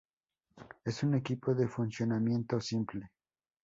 Es 0.83 1.03
un 1.03 1.13
equipo 1.13 1.53
de 1.53 1.67
funcionamiento 1.67 2.59
simple. 2.59 3.11